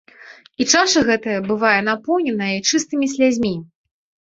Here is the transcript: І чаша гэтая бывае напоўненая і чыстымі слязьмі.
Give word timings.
І 0.63 0.65
чаша 0.71 1.03
гэтая 1.09 1.35
бывае 1.51 1.75
напоўненая 1.89 2.49
і 2.57 2.65
чыстымі 2.69 3.13
слязьмі. 3.15 3.55